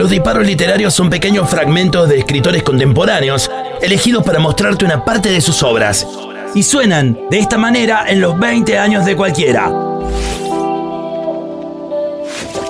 Los 0.00 0.08
disparos 0.08 0.46
literarios 0.46 0.94
son 0.94 1.10
pequeños 1.10 1.50
fragmentos 1.50 2.08
de 2.08 2.20
escritores 2.20 2.62
contemporáneos, 2.62 3.50
elegidos 3.82 4.24
para 4.24 4.38
mostrarte 4.38 4.86
una 4.86 5.04
parte 5.04 5.28
de 5.28 5.42
sus 5.42 5.62
obras. 5.62 6.06
Y 6.54 6.62
suenan 6.62 7.18
de 7.28 7.38
esta 7.38 7.58
manera 7.58 8.06
en 8.08 8.22
los 8.22 8.38
20 8.38 8.78
años 8.78 9.04
de 9.04 9.14
cualquiera. 9.14 9.70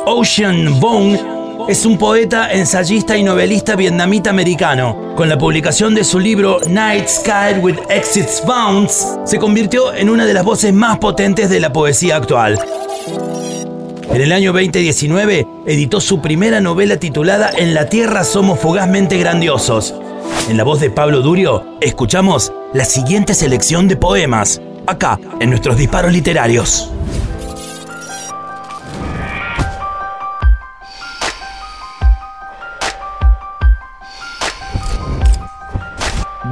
Ocean 0.07 0.81
Vuong 0.81 1.69
es 1.69 1.87
un 1.87 1.99
poeta, 1.99 2.51
ensayista 2.51 3.17
y 3.17 3.23
novelista 3.23 3.77
vietnamita 3.77 4.31
americano. 4.31 5.15
Con 5.15 5.29
la 5.29 5.39
publicación 5.39 5.95
de 5.95 6.03
su 6.03 6.19
libro 6.19 6.59
Night 6.69 7.07
Sky 7.07 7.61
with 7.61 7.77
Exits 7.91 8.43
Bounds, 8.45 9.07
se 9.25 9.39
convirtió 9.39 9.95
en 9.95 10.11
una 10.11 10.27
de 10.27 10.35
las 10.35 10.45
voces 10.45 10.75
más 10.75 10.99
potentes 10.99 11.49
de 11.49 11.61
la 11.61 11.73
poesía 11.73 12.17
actual. 12.17 12.59
En 14.13 14.21
el 14.21 14.33
año 14.33 14.53
2019 14.53 15.47
editó 15.67 16.01
su 16.01 16.21
primera 16.21 16.61
novela 16.61 16.97
titulada 16.97 17.49
En 17.57 17.75
la 17.75 17.89
Tierra 17.89 18.25
somos 18.25 18.59
fugazmente 18.59 19.17
grandiosos. 19.19 19.95
En 20.49 20.57
la 20.57 20.65
voz 20.65 20.81
de 20.81 20.91
Pablo 20.91 21.21
Durio, 21.21 21.65
escuchamos 21.81 22.53
la 22.75 22.85
siguiente 22.85 23.35
selección 23.35 23.87
de 23.87 23.95
poemas, 23.95 24.61
acá 24.89 25.17
en 25.39 25.51
nuestros 25.51 25.77
disparos 25.77 26.13
literarios. 26.13 26.91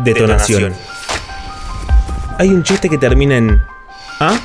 Detonación. 0.05 0.75
Hay 2.39 2.51
un 2.51 2.63
chiste 2.63 2.89
que 2.89 2.99
termina 2.99 3.37
en 3.37 3.61
¿Ah? 4.21 4.39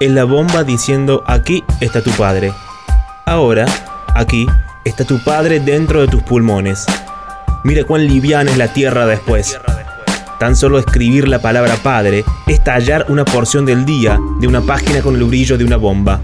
Es 0.00 0.12
la 0.12 0.22
bomba 0.22 0.62
diciendo 0.62 1.24
aquí 1.26 1.64
está 1.80 2.02
tu 2.02 2.12
padre. 2.12 2.52
Ahora, 3.26 3.66
aquí 4.14 4.46
está 4.84 5.04
tu 5.04 5.18
padre 5.24 5.58
dentro 5.58 6.00
de 6.00 6.06
tus 6.06 6.22
pulmones. 6.22 6.86
Mira 7.64 7.82
cuán 7.82 8.06
liviana 8.06 8.52
es 8.52 8.58
la 8.58 8.72
tierra 8.72 9.06
después. 9.06 9.58
Tan 10.38 10.54
solo 10.54 10.78
escribir 10.78 11.26
la 11.26 11.42
palabra 11.42 11.74
padre 11.82 12.24
es 12.46 12.62
tallar 12.62 13.06
una 13.08 13.24
porción 13.24 13.66
del 13.66 13.84
día 13.84 14.20
de 14.38 14.46
una 14.46 14.60
página 14.60 15.00
con 15.00 15.16
el 15.16 15.24
brillo 15.24 15.58
de 15.58 15.64
una 15.64 15.76
bomba. 15.76 16.20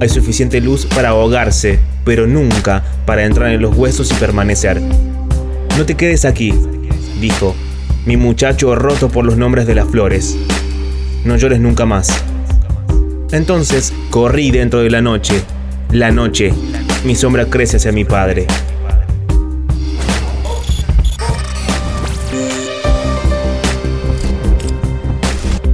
Hay 0.00 0.08
suficiente 0.08 0.60
luz 0.60 0.84
para 0.86 1.10
ahogarse, 1.10 1.78
pero 2.04 2.26
nunca 2.26 2.82
para 3.06 3.24
entrar 3.24 3.52
en 3.52 3.62
los 3.62 3.76
huesos 3.76 4.10
y 4.10 4.14
permanecer. 4.14 4.82
No 5.78 5.86
te 5.86 5.94
quedes 5.94 6.24
aquí, 6.24 6.52
dijo, 7.20 7.54
mi 8.06 8.16
muchacho 8.16 8.74
roto 8.74 9.08
por 9.08 9.24
los 9.24 9.36
nombres 9.36 9.68
de 9.68 9.76
las 9.76 9.88
flores. 9.88 10.36
No 11.24 11.36
llores 11.36 11.60
nunca 11.60 11.86
más. 11.86 12.24
Entonces 13.32 13.94
corrí 14.10 14.50
dentro 14.50 14.80
de 14.80 14.90
la 14.90 15.00
noche. 15.00 15.42
La 15.90 16.10
noche, 16.10 16.52
mi 17.04 17.14
sombra 17.14 17.46
crece 17.46 17.78
hacia 17.78 17.90
mi 17.90 18.04
padre. 18.04 18.46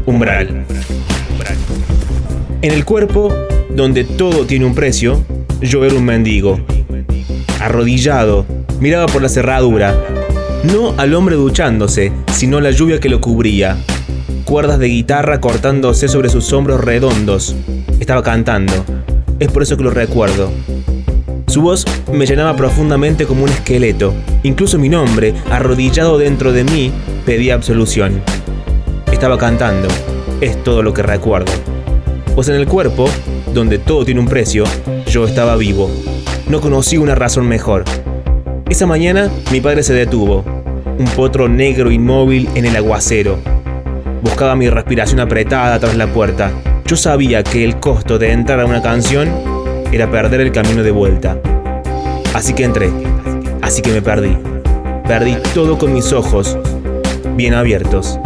Umbral. 0.07 0.65
En 2.63 2.73
el 2.73 2.85
cuerpo, 2.85 3.35
donde 3.71 4.05
todo 4.05 4.47
tiene 4.47 4.65
un 4.65 4.75
precio, 4.75 5.25
yo 5.61 5.85
era 5.85 5.97
un 5.97 6.05
mendigo. 6.05 6.61
Arrodillado, 7.61 8.47
miraba 8.81 9.07
por 9.07 9.21
la 9.21 9.29
cerradura, 9.29 9.97
no 10.63 10.95
al 10.97 11.13
hombre 11.15 11.35
duchándose, 11.35 12.13
sino 12.33 12.61
la 12.61 12.71
lluvia 12.71 13.01
que 13.01 13.09
lo 13.09 13.21
cubría. 13.21 13.77
Cuerdas 14.49 14.79
de 14.79 14.89
guitarra 14.89 15.43
cortándose 15.43 16.09
sobre 16.09 16.31
sus 16.31 16.55
hombros 16.55 16.81
redondos. 16.81 17.55
Estaba 18.01 18.23
cantando. 18.23 18.73
Es 19.39 19.53
por 19.53 19.63
eso 19.63 19.77
que 19.77 19.85
lo 19.85 19.91
recuerdo. 19.91 20.51
Su 21.49 21.61
voz 21.61 21.85
me 22.11 22.25
llenaba 22.25 22.57
profundamente 22.57 23.27
como 23.27 23.45
un 23.45 23.51
esqueleto. 23.51 24.15
Incluso 24.45 24.79
mi 24.79 24.89
nombre, 24.89 25.35
arrodillado 25.51 26.17
dentro 26.17 26.53
de 26.53 26.65
mí, 26.65 26.91
pedía 27.27 27.57
absolución. 27.57 28.23
Estaba 29.13 29.37
cantando. 29.37 29.87
Es 30.41 30.65
todo 30.65 30.83
lo 30.83 30.95
que 30.95 31.03
recuerdo. 31.03 31.53
Pues 32.35 32.49
en 32.49 32.55
el 32.55 32.67
cuerpo, 32.67 33.07
donde 33.53 33.79
todo 33.79 34.07
tiene 34.07 34.21
un 34.21 34.29
precio, 34.29 34.65
yo 35.09 35.27
estaba 35.27 35.57
vivo. 35.57 35.91
No 36.49 36.63
conocí 36.63 36.97
una 36.97 37.15
razón 37.15 37.47
mejor. 37.47 37.85
Esa 38.71 38.87
mañana 38.87 39.31
mi 39.53 39.61
padre 39.61 39.83
se 39.83 39.93
detuvo, 39.93 40.43
un 40.99 41.07
potro 41.15 41.51
negro 41.51 41.91
inmóvil 41.91 42.49
en 42.55 42.65
el 42.65 42.77
aguacero. 42.77 43.58
Buscaba 44.23 44.57
mi 44.57 44.69
respiración 44.69 45.21
apretada 45.21 45.79
tras 45.79 45.97
la 45.97 46.07
puerta. 46.07 46.51
Yo 46.85 46.97
sabía 46.97 47.43
que 47.43 47.65
el 47.65 47.79
costo 47.79 48.19
de 48.19 48.33
entrar 48.33 48.61
a 48.61 48.67
una 48.67 48.83
canción 48.83 49.29
era 49.93 50.11
perder 50.11 50.41
el 50.41 50.53
camino 50.53 50.83
de 50.83 50.91
vuelta. 50.91 51.39
Así 52.35 52.53
que 52.53 52.65
entré. 52.65 52.91
Así 53.63 53.83
que 53.83 53.91
me 53.91 54.03
perdí. 54.03 54.37
Perdí 55.07 55.37
todo 55.55 55.79
con 55.79 55.93
mis 55.93 56.13
ojos 56.13 56.59
bien 57.37 57.55
abiertos. 57.55 58.19